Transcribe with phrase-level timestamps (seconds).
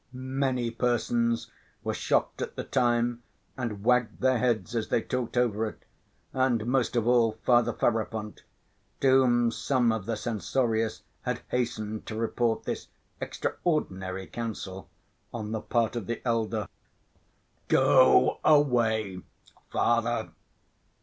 [0.13, 1.51] Many persons
[1.83, 3.21] were shocked at the time
[3.55, 8.41] and wagged their heads as they talked over it—and most of all Father Ferapont,
[9.01, 12.87] to whom some of the censorious had hastened to report this
[13.21, 14.89] "extraordinary" counsel
[15.31, 16.67] on the part of the elder.
[17.67, 19.21] "Go away,
[19.69, 20.31] Father!"